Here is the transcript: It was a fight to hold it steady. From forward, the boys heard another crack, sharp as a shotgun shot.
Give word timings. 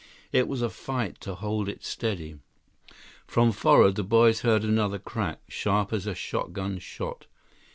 It 0.31 0.47
was 0.47 0.63
a 0.63 0.69
fight 0.71 1.21
to 1.21 1.35
hold 1.35 1.69
it 1.69 1.83
steady. 1.83 2.39
From 3.27 3.51
forward, 3.51 3.93
the 3.93 4.03
boys 4.03 4.41
heard 4.41 4.63
another 4.63 4.97
crack, 4.97 5.41
sharp 5.47 5.93
as 5.93 6.07
a 6.07 6.15
shotgun 6.15 6.79
shot. 6.79 7.27